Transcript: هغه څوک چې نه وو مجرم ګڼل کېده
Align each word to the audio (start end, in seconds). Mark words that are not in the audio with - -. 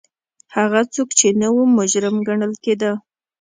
هغه 0.55 0.81
څوک 0.93 1.09
چې 1.19 1.27
نه 1.41 1.47
وو 1.53 1.63
مجرم 1.77 2.15
ګڼل 2.27 2.53
کېده 2.63 2.91